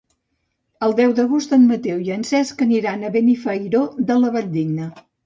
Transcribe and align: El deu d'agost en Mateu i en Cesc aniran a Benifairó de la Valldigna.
El 0.85 0.93
deu 0.99 1.11
d'agost 1.19 1.53
en 1.57 1.67
Mateu 1.71 1.99
i 2.05 2.13
en 2.15 2.25
Cesc 2.29 2.63
aniran 2.67 3.05
a 3.05 3.13
Benifairó 3.17 3.83
de 4.09 4.17
la 4.23 4.33
Valldigna. 4.39 4.89